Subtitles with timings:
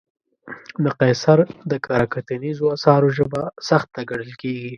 [0.83, 1.39] د قیصر
[1.71, 4.69] د کره کتنیزو اثارو ژبه سخته ګڼل کېږي.